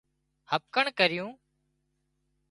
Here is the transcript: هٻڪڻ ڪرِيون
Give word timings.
هٻڪڻ 0.51 0.85
ڪرِيون 0.99 1.31